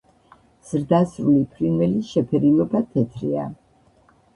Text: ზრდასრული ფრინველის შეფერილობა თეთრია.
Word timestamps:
ზრდასრული 0.69 1.45
ფრინველის 1.53 2.11
შეფერილობა 2.17 2.87
თეთრია. 2.93 3.51